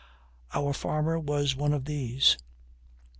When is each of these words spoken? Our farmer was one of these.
Our 0.55 0.73
farmer 0.73 1.19
was 1.19 1.55
one 1.55 1.73
of 1.73 1.85
these. 1.85 2.35